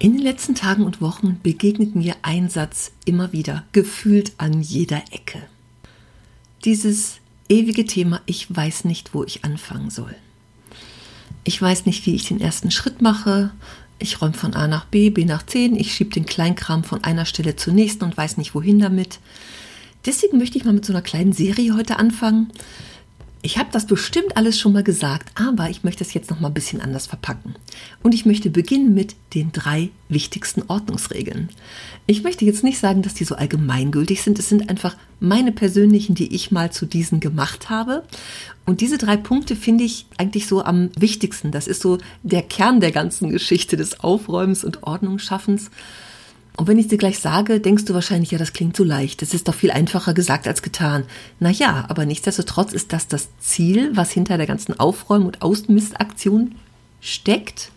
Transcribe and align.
In 0.00 0.12
den 0.12 0.22
letzten 0.22 0.54
Tagen 0.54 0.84
und 0.84 1.00
Wochen 1.00 1.40
begegnet 1.42 1.96
mir 1.96 2.14
ein 2.22 2.48
Satz 2.48 2.92
immer 3.04 3.32
wieder, 3.32 3.64
gefühlt 3.72 4.32
an 4.38 4.62
jeder 4.62 5.02
Ecke. 5.10 5.42
Dieses 6.64 7.16
ewige 7.48 7.84
Thema, 7.84 8.20
ich 8.26 8.54
weiß 8.54 8.84
nicht, 8.84 9.12
wo 9.12 9.24
ich 9.24 9.44
anfangen 9.44 9.90
soll. 9.90 10.14
Ich 11.42 11.60
weiß 11.60 11.84
nicht, 11.86 12.06
wie 12.06 12.14
ich 12.14 12.28
den 12.28 12.40
ersten 12.40 12.70
Schritt 12.70 13.02
mache. 13.02 13.50
Ich 13.98 14.22
räume 14.22 14.34
von 14.34 14.54
A 14.54 14.68
nach 14.68 14.84
B, 14.84 15.10
B 15.10 15.24
nach 15.24 15.44
10. 15.44 15.74
Ich 15.74 15.92
schiebe 15.92 16.10
den 16.10 16.26
Kleinkram 16.26 16.84
von 16.84 17.02
einer 17.02 17.24
Stelle 17.24 17.56
zur 17.56 17.72
nächsten 17.72 18.04
und 18.04 18.16
weiß 18.16 18.36
nicht, 18.36 18.54
wohin 18.54 18.78
damit. 18.78 19.18
Deswegen 20.06 20.38
möchte 20.38 20.58
ich 20.58 20.64
mal 20.64 20.74
mit 20.74 20.84
so 20.84 20.92
einer 20.92 21.02
kleinen 21.02 21.32
Serie 21.32 21.74
heute 21.74 21.98
anfangen. 21.98 22.52
Ich 23.40 23.56
habe 23.56 23.68
das 23.70 23.86
bestimmt 23.86 24.36
alles 24.36 24.58
schon 24.58 24.72
mal 24.72 24.82
gesagt, 24.82 25.30
aber 25.40 25.70
ich 25.70 25.84
möchte 25.84 26.02
es 26.02 26.12
jetzt 26.12 26.28
noch 26.28 26.40
mal 26.40 26.48
ein 26.48 26.54
bisschen 26.54 26.80
anders 26.80 27.06
verpacken. 27.06 27.54
Und 28.02 28.12
ich 28.12 28.26
möchte 28.26 28.50
beginnen 28.50 28.94
mit 28.94 29.14
den 29.34 29.52
drei 29.52 29.90
wichtigsten 30.08 30.64
Ordnungsregeln. 30.66 31.48
Ich 32.06 32.24
möchte 32.24 32.44
jetzt 32.44 32.64
nicht 32.64 32.80
sagen, 32.80 33.02
dass 33.02 33.14
die 33.14 33.24
so 33.24 33.36
allgemeingültig 33.36 34.22
sind. 34.22 34.40
Es 34.40 34.48
sind 34.48 34.68
einfach 34.68 34.96
meine 35.20 35.52
persönlichen, 35.52 36.16
die 36.16 36.34
ich 36.34 36.50
mal 36.50 36.72
zu 36.72 36.84
diesen 36.84 37.20
gemacht 37.20 37.70
habe. 37.70 38.02
Und 38.66 38.80
diese 38.80 38.98
drei 38.98 39.16
Punkte 39.16 39.54
finde 39.54 39.84
ich 39.84 40.06
eigentlich 40.16 40.48
so 40.48 40.64
am 40.64 40.90
wichtigsten. 40.98 41.52
Das 41.52 41.68
ist 41.68 41.80
so 41.80 41.98
der 42.24 42.42
Kern 42.42 42.80
der 42.80 42.92
ganzen 42.92 43.30
Geschichte 43.30 43.76
des 43.76 44.00
Aufräumens 44.00 44.64
und 44.64 44.82
Ordnungsschaffens. 44.82 45.70
Und 46.58 46.66
wenn 46.66 46.76
ich 46.76 46.88
dir 46.88 46.98
gleich 46.98 47.20
sage, 47.20 47.60
denkst 47.60 47.84
du 47.84 47.94
wahrscheinlich, 47.94 48.32
ja, 48.32 48.38
das 48.38 48.52
klingt 48.52 48.76
so 48.76 48.82
leicht. 48.82 49.22
Das 49.22 49.32
ist 49.32 49.46
doch 49.46 49.54
viel 49.54 49.70
einfacher 49.70 50.12
gesagt 50.12 50.48
als 50.48 50.60
getan. 50.60 51.04
Na 51.38 51.50
ja, 51.50 51.84
aber 51.88 52.04
nichtsdestotrotz 52.04 52.72
ist 52.72 52.92
das 52.92 53.06
das 53.06 53.28
Ziel, 53.38 53.92
was 53.94 54.10
hinter 54.10 54.38
der 54.38 54.48
ganzen 54.48 54.78
Aufräum- 54.78 55.26
und 55.26 55.40
Ausmistaktion 55.40 56.56
steckt. 57.00 57.70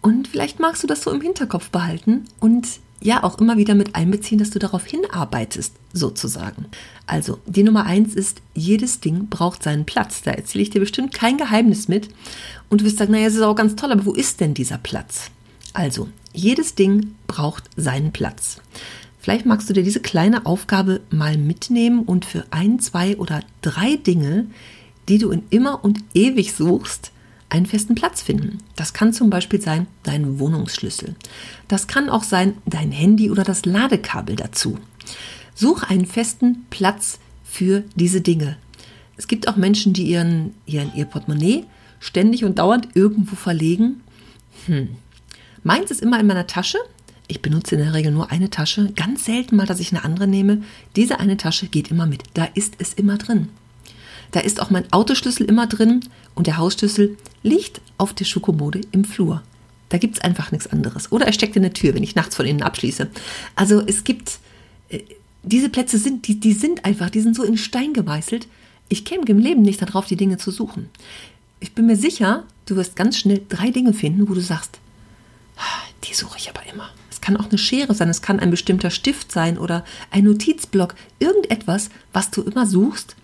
Und 0.00 0.28
vielleicht 0.28 0.60
magst 0.60 0.84
du 0.84 0.86
das 0.86 1.02
so 1.02 1.10
im 1.10 1.20
Hinterkopf 1.20 1.70
behalten 1.70 2.26
und 2.38 2.68
ja 3.00 3.24
auch 3.24 3.38
immer 3.38 3.56
wieder 3.56 3.74
mit 3.74 3.96
einbeziehen, 3.96 4.38
dass 4.38 4.50
du 4.50 4.60
darauf 4.60 4.86
hinarbeitest, 4.86 5.74
sozusagen. 5.92 6.66
Also, 7.08 7.40
die 7.46 7.64
Nummer 7.64 7.84
eins 7.84 8.14
ist, 8.14 8.42
jedes 8.54 9.00
Ding 9.00 9.26
braucht 9.28 9.64
seinen 9.64 9.86
Platz. 9.86 10.22
Da 10.22 10.30
erzähle 10.30 10.62
ich 10.62 10.70
dir 10.70 10.80
bestimmt 10.80 11.14
kein 11.14 11.36
Geheimnis 11.36 11.88
mit. 11.88 12.10
Und 12.68 12.80
du 12.80 12.84
wirst 12.84 12.98
sagen, 12.98 13.10
naja, 13.10 13.26
es 13.26 13.34
ist 13.34 13.42
auch 13.42 13.56
ganz 13.56 13.74
toll, 13.74 13.90
aber 13.90 14.06
wo 14.06 14.12
ist 14.12 14.40
denn 14.40 14.54
dieser 14.54 14.78
Platz? 14.78 15.32
Also, 15.72 16.08
jedes 16.32 16.74
Ding 16.74 17.14
braucht 17.26 17.64
seinen 17.76 18.12
Platz. 18.12 18.60
Vielleicht 19.20 19.46
magst 19.46 19.68
du 19.68 19.74
dir 19.74 19.82
diese 19.82 20.00
kleine 20.00 20.46
Aufgabe 20.46 21.00
mal 21.10 21.36
mitnehmen 21.36 22.02
und 22.02 22.24
für 22.24 22.44
ein, 22.50 22.80
zwei 22.80 23.16
oder 23.18 23.42
drei 23.60 23.96
Dinge, 23.96 24.46
die 25.08 25.18
du 25.18 25.30
in 25.30 25.42
immer 25.50 25.84
und 25.84 26.00
ewig 26.14 26.54
suchst, 26.54 27.12
einen 27.50 27.66
festen 27.66 27.94
Platz 27.94 28.22
finden. 28.22 28.58
Das 28.76 28.92
kann 28.92 29.12
zum 29.12 29.28
Beispiel 29.28 29.60
sein 29.60 29.86
dein 30.04 30.38
Wohnungsschlüssel. 30.38 31.16
Das 31.68 31.86
kann 31.86 32.08
auch 32.08 32.22
sein 32.22 32.54
dein 32.64 32.92
Handy 32.92 33.30
oder 33.30 33.42
das 33.42 33.66
Ladekabel 33.66 34.36
dazu. 34.36 34.78
Such 35.54 35.82
einen 35.82 36.06
festen 36.06 36.64
Platz 36.70 37.18
für 37.44 37.82
diese 37.96 38.20
Dinge. 38.20 38.56
Es 39.16 39.28
gibt 39.28 39.48
auch 39.48 39.56
Menschen, 39.56 39.92
die 39.92 40.04
ihren, 40.04 40.54
ihren, 40.64 40.94
ihr 40.94 41.04
Portemonnaie 41.04 41.64
ständig 41.98 42.44
und 42.44 42.58
dauernd 42.58 42.88
irgendwo 42.94 43.36
verlegen. 43.36 44.00
Hm, 44.66 44.90
Meins 45.62 45.90
ist 45.90 46.02
immer 46.02 46.18
in 46.18 46.26
meiner 46.26 46.46
Tasche. 46.46 46.78
Ich 47.28 47.42
benutze 47.42 47.76
in 47.76 47.82
der 47.82 47.94
Regel 47.94 48.12
nur 48.12 48.30
eine 48.30 48.50
Tasche. 48.50 48.92
Ganz 48.96 49.24
selten 49.24 49.56
mal, 49.56 49.66
dass 49.66 49.80
ich 49.80 49.92
eine 49.92 50.04
andere 50.04 50.26
nehme. 50.26 50.62
Diese 50.96 51.20
eine 51.20 51.36
Tasche 51.36 51.68
geht 51.68 51.90
immer 51.90 52.06
mit. 52.06 52.24
Da 52.34 52.44
ist 52.54 52.74
es 52.78 52.94
immer 52.94 53.18
drin. 53.18 53.48
Da 54.32 54.40
ist 54.40 54.60
auch 54.60 54.70
mein 54.70 54.90
Autoschlüssel 54.92 55.46
immer 55.46 55.66
drin 55.66 56.00
und 56.34 56.46
der 56.46 56.56
Hausschlüssel 56.56 57.16
liegt 57.42 57.80
auf 57.98 58.14
der 58.14 58.24
Schuhkommode 58.24 58.80
im 58.92 59.04
Flur. 59.04 59.42
Da 59.88 59.98
gibt 59.98 60.16
es 60.16 60.22
einfach 60.22 60.52
nichts 60.52 60.68
anderes. 60.68 61.10
Oder 61.10 61.26
er 61.26 61.32
steckt 61.32 61.56
in 61.56 61.62
der 61.62 61.72
Tür, 61.72 61.94
wenn 61.94 62.02
ich 62.02 62.14
nachts 62.14 62.36
von 62.36 62.46
innen 62.46 62.62
abschließe. 62.62 63.10
Also 63.56 63.82
es 63.84 64.04
gibt, 64.04 64.38
äh, 64.88 65.00
diese 65.42 65.68
Plätze 65.68 65.98
sind, 65.98 66.28
die, 66.28 66.38
die 66.38 66.52
sind 66.52 66.84
einfach, 66.84 67.10
die 67.10 67.20
sind 67.20 67.34
so 67.34 67.42
in 67.42 67.56
Stein 67.56 67.92
gemeißelt. 67.92 68.46
Ich 68.88 69.04
käme 69.04 69.24
im 69.26 69.38
Leben 69.38 69.62
nicht 69.62 69.82
darauf, 69.82 70.06
die 70.06 70.16
Dinge 70.16 70.36
zu 70.36 70.50
suchen. 70.50 70.88
Ich 71.58 71.74
bin 71.74 71.86
mir 71.86 71.96
sicher, 71.96 72.44
du 72.66 72.76
wirst 72.76 72.96
ganz 72.96 73.18
schnell 73.18 73.42
drei 73.48 73.70
Dinge 73.70 73.92
finden, 73.92 74.28
wo 74.28 74.34
du 74.34 74.40
sagst, 74.40 74.78
die 76.04 76.14
suche 76.14 76.38
ich 76.38 76.48
aber 76.48 76.66
immer. 76.72 76.90
Es 77.10 77.20
kann 77.20 77.36
auch 77.36 77.48
eine 77.48 77.58
Schere 77.58 77.94
sein, 77.94 78.08
es 78.08 78.22
kann 78.22 78.40
ein 78.40 78.50
bestimmter 78.50 78.90
Stift 78.90 79.30
sein 79.32 79.58
oder 79.58 79.84
ein 80.10 80.24
Notizblock, 80.24 80.94
irgendetwas, 81.18 81.90
was 82.12 82.30
du 82.30 82.42
immer 82.42 82.66
suchst. 82.66 83.16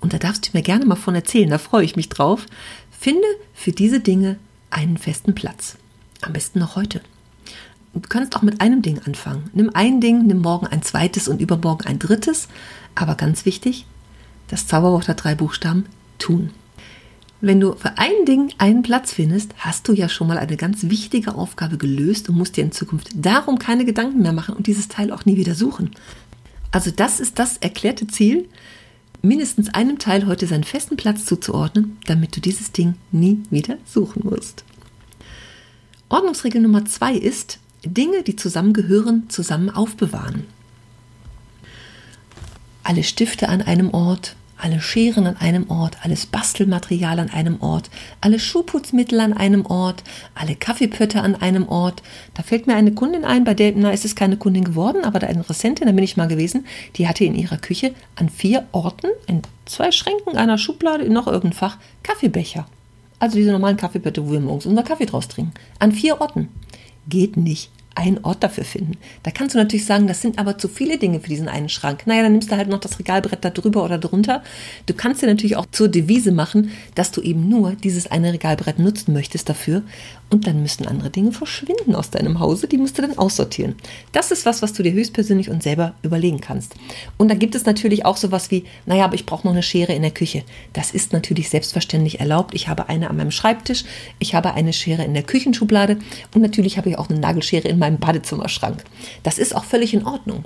Und 0.00 0.12
da 0.12 0.18
darfst 0.18 0.46
du 0.48 0.50
mir 0.56 0.62
gerne 0.62 0.84
mal 0.84 0.96
von 0.96 1.14
erzählen, 1.14 1.50
da 1.50 1.58
freue 1.58 1.84
ich 1.84 1.96
mich 1.96 2.08
drauf. 2.08 2.46
Finde 2.90 3.26
für 3.54 3.72
diese 3.72 4.00
Dinge 4.00 4.38
einen 4.70 4.98
festen 4.98 5.34
Platz. 5.34 5.76
Am 6.20 6.32
besten 6.32 6.58
noch 6.58 6.76
heute. 6.76 7.00
Du 7.94 8.00
kannst 8.08 8.36
auch 8.36 8.42
mit 8.42 8.60
einem 8.60 8.82
Ding 8.82 9.00
anfangen. 9.06 9.50
Nimm 9.54 9.70
ein 9.74 10.00
Ding, 10.00 10.26
nimm 10.26 10.40
morgen 10.40 10.66
ein 10.66 10.82
zweites 10.82 11.26
und 11.26 11.40
übermorgen 11.40 11.86
ein 11.86 11.98
drittes. 11.98 12.48
Aber 12.94 13.14
ganz 13.14 13.44
wichtig, 13.44 13.86
das 14.48 14.66
Zauberwort 14.66 15.08
hat 15.08 15.24
drei 15.24 15.34
Buchstaben, 15.34 15.86
tun. 16.18 16.50
Wenn 17.40 17.60
du 17.60 17.74
für 17.74 17.96
ein 17.98 18.24
Ding 18.26 18.52
einen 18.58 18.82
Platz 18.82 19.12
findest, 19.12 19.54
hast 19.58 19.86
du 19.86 19.92
ja 19.92 20.08
schon 20.08 20.26
mal 20.26 20.38
eine 20.38 20.56
ganz 20.56 20.84
wichtige 20.84 21.36
Aufgabe 21.36 21.78
gelöst 21.78 22.28
und 22.28 22.36
musst 22.36 22.56
dir 22.56 22.64
in 22.64 22.72
Zukunft 22.72 23.10
darum 23.14 23.60
keine 23.60 23.84
Gedanken 23.84 24.22
mehr 24.22 24.32
machen 24.32 24.56
und 24.56 24.66
dieses 24.66 24.88
Teil 24.88 25.12
auch 25.12 25.24
nie 25.24 25.36
wieder 25.36 25.54
suchen. 25.54 25.92
Also 26.72 26.90
das 26.90 27.20
ist 27.20 27.38
das 27.38 27.56
erklärte 27.58 28.08
Ziel, 28.08 28.48
mindestens 29.22 29.72
einem 29.72 29.98
Teil 29.98 30.26
heute 30.26 30.48
seinen 30.48 30.64
festen 30.64 30.96
Platz 30.96 31.24
zuzuordnen, 31.26 31.96
damit 32.06 32.36
du 32.36 32.40
dieses 32.40 32.72
Ding 32.72 32.94
nie 33.12 33.40
wieder 33.50 33.78
suchen 33.84 34.22
musst. 34.24 34.64
Ordnungsregel 36.08 36.60
Nummer 36.60 36.86
zwei 36.86 37.14
ist, 37.14 37.60
Dinge, 37.84 38.24
die 38.24 38.34
zusammengehören, 38.34 39.30
zusammen 39.30 39.70
aufbewahren. 39.70 40.44
Alle 42.82 43.04
Stifte 43.04 43.48
an 43.48 43.62
einem 43.62 43.90
Ort, 43.90 44.34
alle 44.58 44.80
Scheren 44.80 45.26
an 45.26 45.36
einem 45.36 45.70
Ort, 45.70 45.96
alles 46.02 46.26
Bastelmaterial 46.26 47.18
an 47.18 47.30
einem 47.30 47.60
Ort, 47.60 47.90
alle 48.20 48.38
Schuhputzmittel 48.38 49.20
an 49.20 49.32
einem 49.32 49.66
Ort, 49.66 50.02
alle 50.34 50.56
Kaffeepötte 50.56 51.22
an 51.22 51.34
einem 51.36 51.68
Ort. 51.68 52.02
Da 52.34 52.42
fällt 52.42 52.66
mir 52.66 52.74
eine 52.74 52.92
Kundin 52.92 53.24
ein, 53.24 53.44
bei 53.44 53.54
der, 53.54 53.72
na, 53.74 53.90
ist 53.90 54.04
es 54.04 54.16
keine 54.16 54.36
Kundin 54.36 54.64
geworden, 54.64 55.04
aber 55.04 55.22
eine 55.22 55.38
Interessentin, 55.38 55.86
da 55.86 55.92
bin 55.92 56.04
ich 56.04 56.16
mal 56.16 56.28
gewesen, 56.28 56.66
die 56.96 57.08
hatte 57.08 57.24
in 57.24 57.34
ihrer 57.34 57.58
Küche 57.58 57.94
an 58.16 58.28
vier 58.28 58.66
Orten, 58.72 59.08
in 59.26 59.42
zwei 59.66 59.92
Schränken, 59.92 60.36
einer 60.36 60.58
Schublade, 60.58 61.04
in 61.04 61.12
noch 61.12 61.26
irgendein 61.26 61.52
Fach, 61.52 61.78
Kaffeebecher. 62.02 62.66
Also 63.20 63.36
diese 63.36 63.52
normalen 63.52 63.76
Kaffeepötte, 63.76 64.26
wo 64.26 64.32
wir 64.32 64.40
morgens 64.40 64.66
unser 64.66 64.82
Kaffee 64.82 65.06
draus 65.06 65.28
trinken. 65.28 65.52
An 65.78 65.92
vier 65.92 66.20
Orten. 66.20 66.48
Geht 67.08 67.36
nicht 67.36 67.70
einen 67.98 68.24
Ort 68.24 68.42
dafür 68.42 68.64
finden. 68.64 68.92
Da 69.24 69.30
kannst 69.30 69.54
du 69.54 69.58
natürlich 69.58 69.84
sagen, 69.84 70.06
das 70.06 70.22
sind 70.22 70.38
aber 70.38 70.56
zu 70.56 70.68
viele 70.68 70.98
Dinge 70.98 71.20
für 71.20 71.28
diesen 71.28 71.48
einen 71.48 71.68
Schrank. 71.68 72.06
Naja, 72.06 72.22
dann 72.22 72.32
nimmst 72.32 72.50
du 72.50 72.56
halt 72.56 72.68
noch 72.68 72.78
das 72.78 72.98
Regalbrett 72.98 73.44
da 73.44 73.50
drüber 73.50 73.84
oder 73.84 73.98
drunter. 73.98 74.42
Du 74.86 74.94
kannst 74.94 75.20
dir 75.20 75.26
natürlich 75.26 75.56
auch 75.56 75.66
zur 75.72 75.88
Devise 75.88 76.30
machen, 76.30 76.70
dass 76.94 77.10
du 77.10 77.20
eben 77.20 77.48
nur 77.48 77.72
dieses 77.72 78.10
eine 78.10 78.32
Regalbrett 78.32 78.78
nutzen 78.78 79.12
möchtest 79.12 79.48
dafür. 79.48 79.82
Und 80.30 80.46
dann 80.46 80.62
müssten 80.62 80.86
andere 80.86 81.10
Dinge 81.10 81.32
verschwinden 81.32 81.94
aus 81.94 82.10
deinem 82.10 82.38
Hause. 82.38 82.68
Die 82.68 82.76
musst 82.76 82.98
du 82.98 83.02
dann 83.02 83.16
aussortieren. 83.16 83.76
Das 84.12 84.30
ist 84.30 84.44
was, 84.44 84.60
was 84.60 84.74
du 84.74 84.82
dir 84.82 84.92
höchstpersönlich 84.92 85.48
und 85.48 85.62
selber 85.62 85.94
überlegen 86.02 86.40
kannst. 86.40 86.74
Und 87.16 87.30
dann 87.30 87.38
gibt 87.38 87.54
es 87.54 87.64
natürlich 87.64 88.04
auch 88.04 88.18
sowas 88.18 88.50
wie, 88.50 88.64
naja, 88.84 89.06
aber 89.06 89.14
ich 89.14 89.24
brauche 89.24 89.46
noch 89.46 89.54
eine 89.54 89.62
Schere 89.62 89.94
in 89.94 90.02
der 90.02 90.10
Küche. 90.10 90.44
Das 90.74 90.90
ist 90.90 91.14
natürlich 91.14 91.48
selbstverständlich 91.48 92.20
erlaubt. 92.20 92.54
Ich 92.54 92.68
habe 92.68 92.90
eine 92.90 93.08
an 93.08 93.16
meinem 93.16 93.30
Schreibtisch. 93.30 93.84
Ich 94.18 94.34
habe 94.34 94.52
eine 94.52 94.74
Schere 94.74 95.02
in 95.02 95.14
der 95.14 95.22
Küchenschublade. 95.22 95.98
Und 96.34 96.42
natürlich 96.42 96.76
habe 96.76 96.90
ich 96.90 96.98
auch 96.98 97.08
eine 97.08 97.18
Nagelschere 97.18 97.66
in 97.66 97.78
meinem 97.78 97.87
meinem 97.88 97.98
Badezimmerschrank. 97.98 98.84
Das 99.22 99.38
ist 99.38 99.54
auch 99.54 99.64
völlig 99.64 99.94
in 99.94 100.04
Ordnung. 100.04 100.44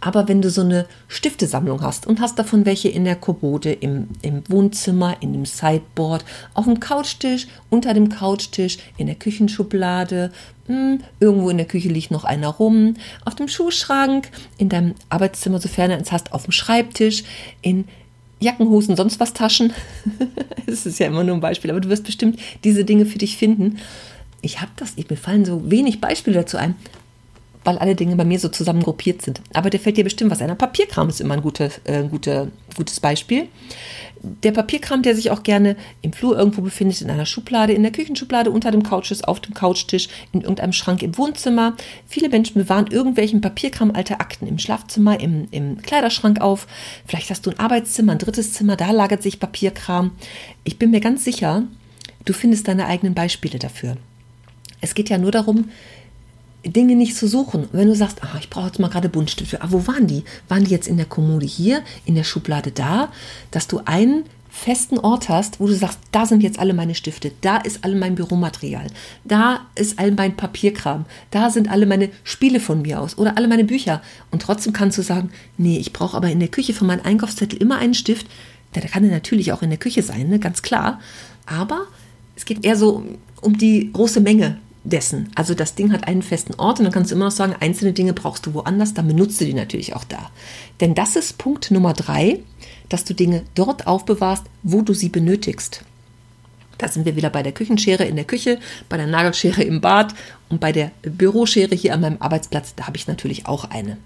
Aber 0.00 0.28
wenn 0.28 0.42
du 0.42 0.50
so 0.50 0.60
eine 0.60 0.86
Stiftesammlung 1.08 1.80
hast 1.82 2.06
und 2.06 2.20
hast 2.20 2.38
davon 2.38 2.66
welche 2.66 2.88
in 2.88 3.04
der 3.04 3.16
Kommode, 3.16 3.72
im, 3.72 4.08
im 4.22 4.42
Wohnzimmer, 4.48 5.16
in 5.20 5.32
dem 5.32 5.46
Sideboard, 5.46 6.24
auf 6.52 6.66
dem 6.66 6.80
Couchtisch, 6.80 7.46
unter 7.70 7.94
dem 7.94 8.08
Couchtisch, 8.08 8.78
in 8.96 9.06
der 9.06 9.16
Küchenschublade, 9.16 10.30
mh, 10.68 10.74
hm, 10.74 11.00
irgendwo 11.20 11.50
in 11.50 11.56
der 11.56 11.66
Küche 11.66 11.88
liegt 11.88 12.10
noch 12.10 12.24
einer 12.24 12.48
rum, 12.48 12.94
auf 13.24 13.34
dem 13.34 13.48
Schuhschrank, 13.48 14.30
in 14.58 14.68
deinem 14.68 14.94
Arbeitszimmer, 15.08 15.58
sofern 15.58 15.90
du 15.90 15.96
es 15.96 16.12
hast, 16.12 16.32
auf 16.32 16.44
dem 16.44 16.52
Schreibtisch, 16.52 17.24
in 17.62 17.86
Jackenhosen, 18.40 18.96
sonst 18.96 19.20
was 19.20 19.32
Taschen. 19.32 19.72
Es 20.66 20.86
ist 20.86 20.98
ja 20.98 21.06
immer 21.06 21.24
nur 21.24 21.34
ein 21.34 21.42
Beispiel, 21.42 21.70
aber 21.70 21.80
du 21.80 21.90
wirst 21.90 22.04
bestimmt 22.04 22.40
diese 22.64 22.86
Dinge 22.86 23.04
für 23.04 23.18
dich 23.18 23.36
finden 23.36 23.78
ich 24.44 24.60
habe 24.60 24.70
das, 24.76 24.96
mir 24.96 25.16
fallen 25.16 25.44
so 25.44 25.70
wenig 25.70 26.00
Beispiele 26.00 26.36
dazu 26.36 26.56
ein, 26.56 26.74
weil 27.64 27.78
alle 27.78 27.94
Dinge 27.94 28.14
bei 28.16 28.24
mir 28.24 28.38
so 28.38 28.48
zusammen 28.48 28.82
gruppiert 28.82 29.22
sind. 29.22 29.40
Aber 29.54 29.70
der 29.70 29.80
fällt 29.80 29.96
dir 29.96 30.04
bestimmt 30.04 30.30
was 30.30 30.42
ein. 30.42 30.56
Papierkram 30.56 31.08
ist 31.08 31.20
immer 31.20 31.34
ein 31.34 31.42
gutes, 31.42 31.80
äh, 31.84 32.04
gute, 32.04 32.50
gutes 32.76 33.00
Beispiel. 33.00 33.48
Der 34.22 34.52
Papierkram, 34.52 35.02
der 35.02 35.14
sich 35.14 35.30
auch 35.30 35.42
gerne 35.42 35.76
im 36.00 36.12
Flur 36.12 36.38
irgendwo 36.38 36.62
befindet, 36.62 37.00
in 37.02 37.10
einer 37.10 37.26
Schublade, 37.26 37.72
in 37.72 37.82
der 37.82 37.92
Küchenschublade, 37.92 38.50
unter 38.50 38.70
dem 38.70 38.82
Couches, 38.82 39.22
auf 39.22 39.40
dem 39.40 39.54
Couchtisch, 39.54 40.08
in 40.32 40.40
irgendeinem 40.42 40.72
Schrank 40.72 41.02
im 41.02 41.16
Wohnzimmer. 41.18 41.74
Viele 42.06 42.28
Menschen 42.28 42.54
bewahren 42.54 42.86
irgendwelchen 42.86 43.40
Papierkram, 43.40 43.90
alte 43.90 44.20
Akten 44.20 44.46
im 44.46 44.58
Schlafzimmer, 44.58 45.20
im, 45.20 45.48
im 45.50 45.80
Kleiderschrank 45.82 46.40
auf. 46.40 46.66
Vielleicht 47.06 47.30
hast 47.30 47.44
du 47.46 47.50
ein 47.50 47.58
Arbeitszimmer, 47.58 48.12
ein 48.12 48.18
drittes 48.18 48.52
Zimmer, 48.54 48.76
da 48.76 48.90
lagert 48.90 49.22
sich 49.22 49.40
Papierkram. 49.40 50.12
Ich 50.64 50.78
bin 50.78 50.90
mir 50.90 51.00
ganz 51.00 51.24
sicher, 51.24 51.64
du 52.24 52.32
findest 52.32 52.68
deine 52.68 52.86
eigenen 52.86 53.14
Beispiele 53.14 53.58
dafür. 53.58 53.96
Es 54.84 54.94
geht 54.94 55.08
ja 55.08 55.18
nur 55.18 55.32
darum, 55.32 55.70
Dinge 56.64 56.94
nicht 56.94 57.16
zu 57.16 57.26
suchen. 57.26 57.68
Wenn 57.72 57.88
du 57.88 57.96
sagst, 57.96 58.22
ah, 58.22 58.36
ich 58.38 58.50
brauche 58.50 58.66
jetzt 58.66 58.78
mal 58.78 58.88
gerade 58.88 59.08
Buntstifte, 59.08 59.60
ah, 59.62 59.68
wo 59.70 59.86
waren 59.86 60.06
die? 60.06 60.24
Waren 60.48 60.64
die 60.64 60.70
jetzt 60.70 60.88
in 60.88 60.96
der 60.96 61.06
Kommode 61.06 61.46
hier, 61.46 61.82
in 62.04 62.14
der 62.14 62.24
Schublade 62.24 62.70
da? 62.70 63.10
Dass 63.50 63.66
du 63.66 63.80
einen 63.84 64.24
festen 64.50 64.98
Ort 64.98 65.28
hast, 65.28 65.58
wo 65.58 65.66
du 65.66 65.74
sagst, 65.74 65.98
da 66.12 66.26
sind 66.26 66.42
jetzt 66.42 66.60
alle 66.60 66.74
meine 66.74 66.94
Stifte, 66.94 67.32
da 67.40 67.56
ist 67.56 67.82
all 67.82 67.96
mein 67.96 68.14
Büromaterial, 68.14 68.86
da 69.24 69.62
ist 69.74 69.98
all 69.98 70.12
mein 70.12 70.36
Papierkram, 70.36 71.06
da 71.32 71.50
sind 71.50 71.68
alle 71.68 71.86
meine 71.86 72.10
Spiele 72.22 72.60
von 72.60 72.82
mir 72.82 73.00
aus 73.00 73.18
oder 73.18 73.36
alle 73.36 73.48
meine 73.48 73.64
Bücher. 73.64 74.00
Und 74.30 74.42
trotzdem 74.42 74.72
kannst 74.72 74.96
du 74.96 75.02
sagen, 75.02 75.30
nee, 75.58 75.78
ich 75.78 75.92
brauche 75.92 76.16
aber 76.16 76.30
in 76.30 76.38
der 76.38 76.48
Küche 76.48 76.72
von 76.72 76.86
meinem 76.86 77.04
Einkaufszettel 77.04 77.60
immer 77.60 77.78
einen 77.78 77.94
Stift. 77.94 78.26
Der 78.74 78.82
kann 78.82 79.08
natürlich 79.08 79.52
auch 79.52 79.62
in 79.62 79.70
der 79.70 79.78
Küche 79.78 80.02
sein, 80.02 80.28
ne? 80.28 80.38
ganz 80.38 80.62
klar. 80.62 81.00
Aber 81.46 81.86
es 82.36 82.44
geht 82.44 82.64
eher 82.64 82.76
so 82.76 83.04
um 83.40 83.58
die 83.58 83.92
große 83.92 84.20
Menge 84.20 84.58
dessen. 84.84 85.30
Also 85.34 85.54
das 85.54 85.74
Ding 85.74 85.92
hat 85.92 86.06
einen 86.06 86.22
festen 86.22 86.54
Ort 86.54 86.78
und 86.78 86.84
dann 86.84 86.92
kannst 86.92 87.10
du 87.10 87.16
immer 87.16 87.26
noch 87.26 87.32
sagen, 87.32 87.56
einzelne 87.58 87.92
Dinge 87.92 88.12
brauchst 88.12 88.46
du 88.46 88.54
woanders, 88.54 88.94
dann 88.94 89.08
benutzt 89.08 89.40
du 89.40 89.44
die 89.44 89.54
natürlich 89.54 89.96
auch 89.96 90.04
da. 90.04 90.30
Denn 90.80 90.94
das 90.94 91.16
ist 91.16 91.38
Punkt 91.38 91.70
Nummer 91.70 91.94
drei, 91.94 92.40
dass 92.88 93.04
du 93.04 93.14
Dinge 93.14 93.42
dort 93.54 93.86
aufbewahrst, 93.86 94.44
wo 94.62 94.82
du 94.82 94.92
sie 94.92 95.08
benötigst. 95.08 95.82
Da 96.78 96.88
sind 96.88 97.06
wir 97.06 97.16
wieder 97.16 97.30
bei 97.30 97.42
der 97.42 97.52
Küchenschere 97.52 98.04
in 98.04 98.16
der 98.16 98.24
Küche, 98.24 98.58
bei 98.88 98.96
der 98.96 99.06
Nagelschere 99.06 99.62
im 99.62 99.80
Bad 99.80 100.14
und 100.48 100.60
bei 100.60 100.72
der 100.72 100.90
Büroschere 101.02 101.74
hier 101.74 101.94
an 101.94 102.00
meinem 102.00 102.16
Arbeitsplatz. 102.20 102.74
Da 102.74 102.86
habe 102.86 102.96
ich 102.96 103.06
natürlich 103.06 103.46
auch 103.46 103.64
eine. 103.64 103.96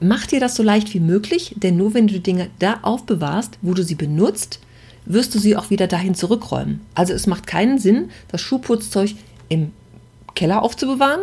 Mach 0.00 0.26
dir 0.26 0.40
das 0.40 0.54
so 0.54 0.62
leicht 0.62 0.94
wie 0.94 1.00
möglich, 1.00 1.54
denn 1.56 1.76
nur 1.76 1.94
wenn 1.94 2.06
du 2.06 2.20
Dinge 2.20 2.50
da 2.58 2.80
aufbewahrst, 2.82 3.58
wo 3.62 3.74
du 3.74 3.82
sie 3.82 3.94
benutzt, 3.94 4.60
wirst 5.06 5.34
du 5.34 5.38
sie 5.38 5.56
auch 5.56 5.70
wieder 5.70 5.86
dahin 5.86 6.14
zurückräumen. 6.14 6.80
Also 6.94 7.14
es 7.14 7.26
macht 7.26 7.46
keinen 7.46 7.78
Sinn, 7.78 8.10
das 8.28 8.40
Schuhputzzeug 8.40 9.14
im 9.48 9.72
Keller 10.34 10.62
aufzubewahren, 10.62 11.20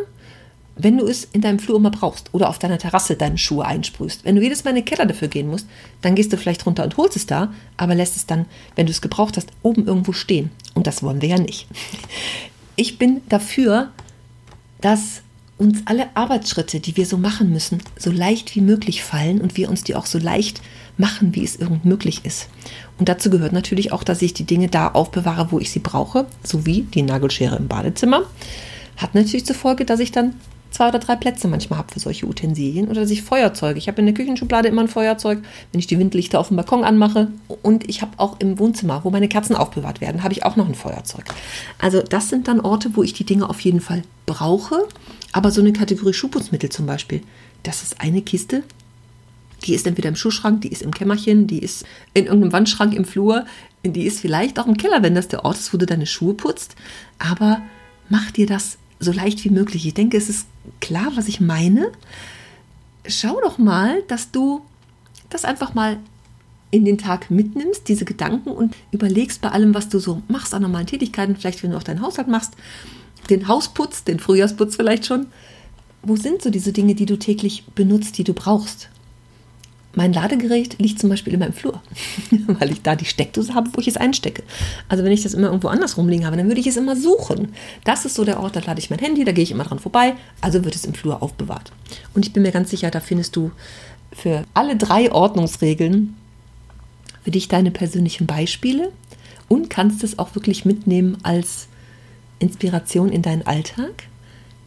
wenn 0.75 0.97
du 0.97 1.05
es 1.05 1.25
in 1.25 1.41
deinem 1.41 1.59
Flur 1.59 1.77
immer 1.77 1.91
brauchst 1.91 2.33
oder 2.33 2.49
auf 2.49 2.57
deiner 2.57 2.79
Terrasse 2.79 3.15
deine 3.15 3.37
Schuhe 3.37 3.65
einsprühst. 3.65 4.25
Wenn 4.25 4.35
du 4.35 4.41
jedes 4.41 4.63
Mal 4.63 4.71
in 4.71 4.77
den 4.77 4.85
Keller 4.85 5.05
dafür 5.05 5.27
gehen 5.27 5.47
musst, 5.47 5.67
dann 6.01 6.15
gehst 6.15 6.33
du 6.33 6.37
vielleicht 6.37 6.65
runter 6.65 6.83
und 6.83 6.97
holst 6.97 7.15
es 7.15 7.27
da, 7.27 7.53
aber 7.77 7.95
lässt 7.95 8.15
es 8.15 8.25
dann, 8.25 8.45
wenn 8.75 8.87
du 8.87 8.91
es 8.91 9.01
gebraucht 9.01 9.37
hast, 9.37 9.49
oben 9.61 9.85
irgendwo 9.85 10.13
stehen. 10.13 10.49
Und 10.73 10.87
das 10.87 11.03
wollen 11.03 11.21
wir 11.21 11.29
ja 11.29 11.39
nicht. 11.39 11.67
Ich 12.75 12.97
bin 12.97 13.21
dafür, 13.29 13.91
dass 14.81 15.21
uns 15.59 15.83
alle 15.85 16.07
Arbeitsschritte, 16.15 16.79
die 16.79 16.97
wir 16.97 17.05
so 17.05 17.17
machen 17.17 17.51
müssen, 17.51 17.83
so 17.99 18.09
leicht 18.09 18.55
wie 18.55 18.61
möglich 18.61 19.03
fallen 19.03 19.41
und 19.41 19.57
wir 19.57 19.69
uns 19.69 19.83
die 19.83 19.95
auch 19.95 20.07
so 20.07 20.17
leicht 20.17 20.59
machen, 20.97 21.35
wie 21.35 21.43
es 21.43 21.55
irgend 21.55 21.85
möglich 21.85 22.21
ist. 22.23 22.49
Und 22.99 23.09
dazu 23.09 23.29
gehört 23.29 23.53
natürlich 23.53 23.91
auch, 23.91 24.03
dass 24.03 24.21
ich 24.21 24.33
die 24.33 24.45
Dinge 24.45 24.67
da 24.67 24.89
aufbewahre, 24.89 25.51
wo 25.51 25.59
ich 25.59 25.71
sie 25.71 25.79
brauche, 25.79 26.25
sowie 26.43 26.83
die 26.83 27.01
Nagelschere 27.01 27.55
im 27.55 27.67
Badezimmer. 27.67 28.23
Hat 28.97 29.15
natürlich 29.15 29.45
zur 29.45 29.55
Folge, 29.55 29.85
dass 29.85 29.99
ich 29.99 30.11
dann 30.11 30.35
zwei 30.73 30.89
oder 30.89 30.99
drei 30.99 31.15
Plätze 31.15 31.47
manchmal 31.47 31.79
habe 31.79 31.93
für 31.93 31.99
solche 31.99 32.27
Utensilien 32.27 32.87
oder 32.87 33.01
dass 33.01 33.11
ich 33.11 33.21
Feuerzeuge. 33.21 33.77
Ich 33.77 33.87
habe 33.87 33.99
in 33.99 34.05
der 34.05 34.15
Küchenschublade 34.15 34.67
immer 34.67 34.81
ein 34.81 34.87
Feuerzeug, 34.87 35.39
wenn 35.71 35.79
ich 35.79 35.87
die 35.87 35.99
Windlichter 35.99 36.39
auf 36.39 36.47
dem 36.47 36.57
Balkon 36.57 36.83
anmache. 36.83 37.29
Und 37.61 37.87
ich 37.89 38.01
habe 38.01 38.13
auch 38.17 38.39
im 38.39 38.59
Wohnzimmer, 38.59 39.03
wo 39.03 39.09
meine 39.09 39.27
Kerzen 39.27 39.55
aufbewahrt 39.55 40.01
werden, 40.01 40.23
habe 40.23 40.33
ich 40.33 40.43
auch 40.43 40.55
noch 40.55 40.67
ein 40.67 40.75
Feuerzeug. 40.75 41.25
Also 41.79 42.01
das 42.01 42.29
sind 42.29 42.47
dann 42.47 42.59
Orte, 42.59 42.91
wo 42.95 43.03
ich 43.03 43.13
die 43.13 43.25
Dinge 43.25 43.49
auf 43.49 43.59
jeden 43.61 43.81
Fall 43.81 44.03
brauche. 44.25 44.87
Aber 45.31 45.51
so 45.51 45.61
eine 45.61 45.73
Kategorie 45.73 46.13
Schuhputzmittel 46.13 46.69
zum 46.69 46.85
Beispiel, 46.85 47.21
das 47.63 47.83
ist 47.83 48.01
eine 48.01 48.21
Kiste, 48.21 48.63
die 49.63 49.73
ist 49.73 49.87
entweder 49.87 50.09
im 50.09 50.15
Schuhschrank, 50.15 50.61
die 50.61 50.69
ist 50.69 50.81
im 50.81 50.91
Kämmerchen, 50.91 51.47
die 51.47 51.59
ist 51.59 51.85
in 52.13 52.25
irgendeinem 52.25 52.53
Wandschrank 52.53 52.93
im 52.93 53.05
Flur, 53.05 53.45
die 53.83 54.05
ist 54.05 54.19
vielleicht 54.19 54.59
auch 54.59 54.67
im 54.67 54.77
Keller, 54.77 55.03
wenn 55.03 55.15
das 55.15 55.27
der 55.27 55.45
Ort 55.45 55.57
ist, 55.57 55.73
wo 55.73 55.77
du 55.77 55.85
deine 55.85 56.05
Schuhe 56.05 56.33
putzt. 56.33 56.75
Aber 57.19 57.61
mach 58.09 58.31
dir 58.31 58.45
das 58.45 58.77
so 58.99 59.11
leicht 59.11 59.43
wie 59.43 59.49
möglich. 59.49 59.85
Ich 59.85 59.93
denke, 59.93 60.17
es 60.17 60.29
ist 60.29 60.47
klar, 60.79 61.11
was 61.15 61.27
ich 61.27 61.41
meine. 61.41 61.91
Schau 63.05 63.39
doch 63.41 63.57
mal, 63.57 64.01
dass 64.07 64.31
du 64.31 64.61
das 65.29 65.45
einfach 65.45 65.73
mal 65.73 65.97
in 66.71 66.85
den 66.85 66.97
Tag 66.97 67.29
mitnimmst, 67.29 67.87
diese 67.87 68.05
Gedanken 68.05 68.49
und 68.49 68.75
überlegst 68.91 69.41
bei 69.41 69.49
allem, 69.49 69.75
was 69.75 69.89
du 69.89 69.99
so 69.99 70.23
machst, 70.27 70.53
an 70.53 70.63
normalen 70.63 70.87
Tätigkeiten, 70.87 71.35
vielleicht 71.35 71.61
wenn 71.61 71.71
du 71.71 71.77
auch 71.77 71.83
deinen 71.83 72.01
Haushalt 72.01 72.27
machst, 72.27 72.53
den 73.29 73.47
Hausputz, 73.47 74.03
den 74.03 74.19
Frühjahrsputz 74.19 74.75
vielleicht 74.75 75.05
schon. 75.05 75.27
Wo 76.01 76.15
sind 76.15 76.41
so 76.41 76.49
diese 76.49 76.73
Dinge, 76.73 76.95
die 76.95 77.05
du 77.05 77.17
täglich 77.17 77.65
benutzt, 77.75 78.17
die 78.17 78.23
du 78.23 78.33
brauchst? 78.33 78.89
Mein 79.95 80.11
Ladegerät 80.11 80.79
liegt 80.79 80.99
zum 80.99 81.09
Beispiel 81.09 81.33
in 81.33 81.39
meinem 81.39 81.53
Flur, 81.53 81.81
weil 82.47 82.71
ich 82.71 82.81
da 82.81 82.95
die 82.95 83.05
Steckdose 83.05 83.53
habe, 83.53 83.69
wo 83.73 83.81
ich 83.81 83.87
es 83.87 83.97
einstecke. 83.97 84.43
Also 84.89 85.03
wenn 85.03 85.11
ich 85.11 85.21
das 85.21 85.35
immer 85.35 85.47
irgendwo 85.47 85.67
anders 85.67 85.97
rumliegen 85.97 86.25
habe, 86.25 86.35
dann 86.35 86.47
würde 86.47 86.61
ich 86.61 86.67
es 86.67 86.77
immer 86.77 86.95
suchen. 86.95 87.49
Das 87.83 88.03
ist 88.05 88.15
so 88.15 88.25
der 88.25 88.39
Ort, 88.39 88.55
da 88.55 88.61
lade 88.61 88.79
ich 88.79 88.89
mein 88.89 88.99
Handy, 88.99 89.23
da 89.23 89.31
gehe 89.31 89.43
ich 89.43 89.51
immer 89.51 89.65
dran 89.65 89.79
vorbei, 89.79 90.15
also 90.41 90.63
wird 90.65 90.75
es 90.75 90.85
im 90.85 90.95
Flur 90.95 91.21
aufbewahrt. 91.21 91.71
Und 92.15 92.25
ich 92.25 92.33
bin 92.33 92.41
mir 92.41 92.51
ganz 92.51 92.71
sicher, 92.71 92.89
da 92.89 93.01
findest 93.01 93.35
du 93.35 93.51
für 94.11 94.43
alle 94.53 94.75
drei 94.75 95.11
Ordnungsregeln 95.11 96.15
für 97.23 97.31
dich 97.31 97.47
deine 97.47 97.71
persönlichen 97.71 98.25
Beispiele 98.25 98.91
und 99.47 99.69
kannst 99.69 100.03
es 100.03 100.17
auch 100.17 100.35
wirklich 100.35 100.65
mitnehmen 100.65 101.17
als 101.23 101.67
Inspiration 102.39 103.09
in 103.09 103.21
deinen 103.21 103.45
Alltag 103.45 104.07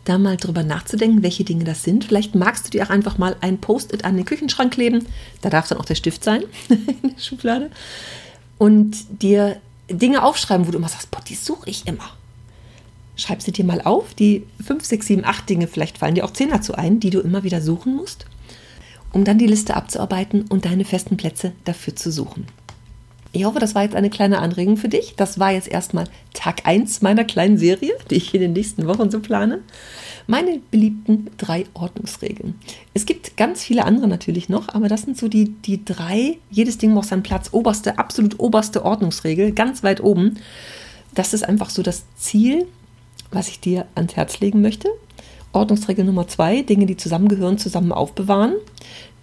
da 0.09 0.19
mal 0.19 0.37
drüber 0.37 0.63
nachzudenken, 0.63 1.23
welche 1.23 1.45
Dinge 1.45 1.65
das 1.65 1.83
sind. 1.83 2.05
Vielleicht 2.05 2.35
magst 2.35 2.67
du 2.67 2.71
dir 2.71 2.85
auch 2.85 2.91
einfach 2.91 3.19
mal 3.19 3.37
ein 3.41 3.59
Post-it 3.59 4.05
an 4.05 4.17
den 4.17 4.25
Küchenschrank 4.25 4.73
kleben. 4.73 5.07
Da 5.43 5.51
darf 5.51 5.69
dann 5.69 5.79
auch 5.79 5.85
der 5.85 5.95
Stift 5.95 6.25
sein 6.25 6.45
in 6.69 7.11
der 7.15 7.21
Schublade. 7.21 7.71
Und 8.59 9.23
dir 9.23 9.61
Dinge 9.91 10.23
aufschreiben, 10.23 10.67
wo 10.67 10.71
du 10.71 10.79
immer 10.79 10.89
sagst, 10.89 11.11
boah, 11.11 11.21
die 11.21 11.35
suche 11.35 11.69
ich 11.69 11.87
immer. 11.87 12.11
Schreib 13.17 13.43
sie 13.43 13.53
dir 13.53 13.65
mal 13.65 13.81
auf, 13.81 14.15
die 14.15 14.45
5, 14.65 14.85
6, 14.85 15.07
7, 15.07 15.25
8 15.25 15.49
Dinge, 15.49 15.67
vielleicht 15.67 15.99
fallen 15.99 16.15
dir 16.15 16.25
auch 16.25 16.33
10 16.33 16.51
dazu 16.51 16.75
ein, 16.75 17.01
die 17.01 17.11
du 17.11 17.21
immer 17.21 17.45
wieder 17.45 17.63
suchen 17.63 17.97
musst, 17.97 18.27
um 19.13 19.25
dann 19.25 19.39
die 19.39 19.47
Liste 19.47 19.75
abzuarbeiten 19.75 20.45
und 20.49 20.67
deine 20.67 20.85
festen 20.85 21.17
Plätze 21.17 21.53
dafür 21.65 21.97
zu 21.97 22.13
suchen. 22.13 22.47
Ich 23.37 23.45
hoffe, 23.45 23.59
das 23.59 23.75
war 23.75 23.83
jetzt 23.83 23.95
eine 23.95 24.09
kleine 24.09 24.39
Anregung 24.39 24.79
für 24.79 24.89
dich. 24.89 25.13
Das 25.15 25.39
war 25.39 25.53
jetzt 25.53 25.69
erstmal 25.69 26.05
Tag 26.33 26.63
1 26.65 27.03
meiner 27.03 27.23
kleinen 27.23 27.59
Serie, 27.59 27.93
die 28.09 28.15
ich 28.15 28.33
in 28.33 28.41
den 28.41 28.55
nächsten 28.55 28.87
Wochen 28.87 29.11
so 29.11 29.21
plane. 29.21 29.59
Meine 30.27 30.59
beliebten 30.71 31.29
drei 31.37 31.67
Ordnungsregeln. 31.75 32.55
Es 32.95 33.05
gibt 33.05 33.37
ganz 33.37 33.63
viele 33.63 33.85
andere 33.85 34.09
natürlich 34.09 34.49
noch, 34.49 34.71
aber 34.71 34.89
das 34.89 35.03
sind 35.03 35.19
so 35.19 35.29
die, 35.29 35.51
die 35.51 35.85
drei, 35.85 36.39
jedes 36.51 36.79
Ding 36.79 36.95
braucht 36.95 37.09
seinen 37.09 37.23
Platz, 37.23 37.51
oberste, 37.53 37.99
absolut 37.99 38.41
oberste 38.41 38.83
Ordnungsregel, 38.87 39.53
ganz 39.53 39.83
weit 39.83 40.03
oben. 40.03 40.39
Das 41.13 41.35
ist 41.35 41.47
einfach 41.47 41.69
so 41.69 41.83
das 41.83 42.05
Ziel, 42.17 42.67
was 43.33 43.49
ich 43.49 43.61
dir 43.61 43.85
ans 43.95 44.17
Herz 44.17 44.41
legen 44.41 44.63
möchte. 44.63 44.89
Ordnungsregel 45.53 46.07
Nummer 46.07 46.27
zwei, 46.27 46.63
Dinge, 46.63 46.87
die 46.87 46.97
zusammengehören, 46.97 47.59
zusammen 47.59 47.93
aufbewahren. 47.93 48.55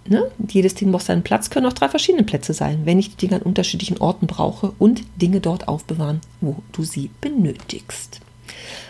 Ne? 0.05 0.29
Jedes 0.49 0.75
Ding 0.75 0.91
braucht 0.91 1.05
seinen 1.05 1.23
Platz, 1.23 1.49
können 1.49 1.65
auch 1.65 1.73
drei 1.73 1.87
verschiedene 1.87 2.23
Plätze 2.23 2.53
sein, 2.53 2.81
wenn 2.83 2.99
ich 2.99 3.15
die 3.15 3.27
Dinge 3.27 3.37
an 3.37 3.41
unterschiedlichen 3.43 3.99
Orten 3.99 4.27
brauche 4.27 4.73
und 4.77 5.03
Dinge 5.21 5.39
dort 5.39 5.67
aufbewahren, 5.67 6.19
wo 6.41 6.57
du 6.73 6.83
sie 6.83 7.09
benötigst. 7.21 8.19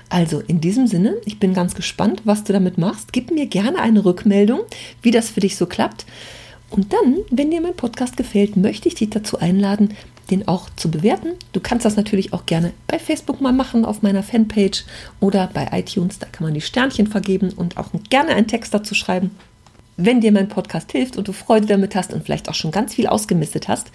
Also 0.09 0.39
in 0.39 0.59
diesem 0.59 0.87
Sinne, 0.87 1.15
ich 1.25 1.39
bin 1.39 1.53
ganz 1.53 1.75
gespannt, 1.75 2.21
was 2.25 2.43
du 2.43 2.53
damit 2.53 2.77
machst. 2.77 3.13
Gib 3.13 3.31
mir 3.31 3.45
gerne 3.45 3.79
eine 3.79 4.05
Rückmeldung, 4.05 4.61
wie 5.01 5.11
das 5.11 5.29
für 5.29 5.39
dich 5.39 5.55
so 5.55 5.65
klappt. 5.65 6.05
Und 6.69 6.93
dann, 6.93 7.17
wenn 7.29 7.51
dir 7.51 7.61
mein 7.61 7.75
Podcast 7.75 8.17
gefällt, 8.17 8.57
möchte 8.57 8.87
ich 8.87 8.95
dich 8.95 9.11
dazu 9.11 9.39
einladen, 9.39 9.93
den 10.31 10.47
auch 10.47 10.69
zu 10.75 10.89
bewerten. 10.89 11.33
Du 11.51 11.59
kannst 11.59 11.85
das 11.85 11.95
natürlich 11.95 12.33
auch 12.33 12.47
gerne 12.47 12.73
bei 12.87 12.97
Facebook 12.97 13.41
mal 13.41 13.53
machen, 13.53 13.85
auf 13.85 14.01
meiner 14.01 14.23
Fanpage 14.23 14.85
oder 15.19 15.49
bei 15.53 15.69
iTunes. 15.71 16.17
Da 16.17 16.25
kann 16.25 16.45
man 16.45 16.55
die 16.55 16.61
Sternchen 16.61 17.07
vergeben 17.07 17.51
und 17.51 17.77
auch 17.77 17.89
gerne 18.09 18.31
einen 18.31 18.47
Text 18.47 18.73
dazu 18.73 18.95
schreiben 18.95 19.31
wenn 19.97 20.21
dir 20.21 20.31
mein 20.31 20.47
Podcast 20.47 20.91
hilft 20.91 21.17
und 21.17 21.27
du 21.27 21.33
Freude 21.33 21.67
damit 21.67 21.95
hast 21.95 22.13
und 22.13 22.23
vielleicht 22.23 22.49
auch 22.49 22.53
schon 22.53 22.71
ganz 22.71 22.93
viel 22.93 23.07
ausgemistet 23.07 23.67
hast. 23.67 23.91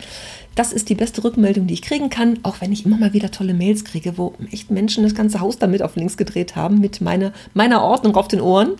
Das 0.54 0.72
ist 0.72 0.88
die 0.88 0.94
beste 0.94 1.22
Rückmeldung, 1.24 1.66
die 1.66 1.74
ich 1.74 1.82
kriegen 1.82 2.10
kann, 2.10 2.38
auch 2.42 2.60
wenn 2.60 2.72
ich 2.72 2.84
immer 2.84 2.98
mal 2.98 3.12
wieder 3.12 3.30
tolle 3.30 3.54
Mails 3.54 3.84
kriege, 3.84 4.18
wo 4.18 4.34
echt 4.52 4.70
Menschen 4.70 5.04
das 5.04 5.14
ganze 5.14 5.40
Haus 5.40 5.58
damit 5.58 5.82
auf 5.82 5.96
links 5.96 6.16
gedreht 6.16 6.56
haben, 6.56 6.80
mit 6.80 7.00
meiner, 7.00 7.32
meiner 7.54 7.82
Ordnung 7.82 8.16
auf 8.16 8.28
den 8.28 8.40
Ohren. 8.40 8.72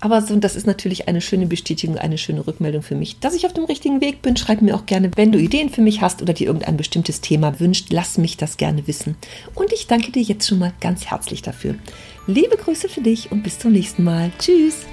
Aber 0.00 0.22
so, 0.22 0.36
das 0.36 0.54
ist 0.54 0.66
natürlich 0.66 1.08
eine 1.08 1.20
schöne 1.20 1.46
Bestätigung, 1.46 1.98
eine 1.98 2.18
schöne 2.18 2.46
Rückmeldung 2.46 2.82
für 2.82 2.94
mich, 2.94 3.18
dass 3.18 3.34
ich 3.34 3.46
auf 3.46 3.52
dem 3.52 3.64
richtigen 3.64 4.00
Weg 4.00 4.22
bin. 4.22 4.36
Schreib 4.36 4.62
mir 4.62 4.76
auch 4.76 4.86
gerne, 4.86 5.10
wenn 5.16 5.32
du 5.32 5.38
Ideen 5.40 5.70
für 5.70 5.82
mich 5.82 6.02
hast 6.02 6.22
oder 6.22 6.32
dir 6.32 6.46
irgendein 6.46 6.76
bestimmtes 6.76 7.20
Thema 7.20 7.58
wünscht, 7.58 7.88
lass 7.90 8.16
mich 8.16 8.36
das 8.36 8.56
gerne 8.56 8.86
wissen. 8.86 9.16
Und 9.54 9.72
ich 9.72 9.88
danke 9.88 10.12
dir 10.12 10.22
jetzt 10.22 10.46
schon 10.46 10.60
mal 10.60 10.72
ganz 10.80 11.06
herzlich 11.06 11.42
dafür. 11.42 11.74
Liebe 12.28 12.56
Grüße 12.56 12.88
für 12.88 13.00
dich 13.00 13.32
und 13.32 13.42
bis 13.42 13.58
zum 13.58 13.72
nächsten 13.72 14.04
Mal. 14.04 14.30
Tschüss. 14.38 14.86